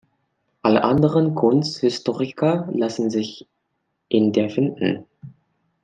[0.63, 3.47] Alle anderen Kunsthistoriker lassen sich
[4.09, 5.05] in der finden.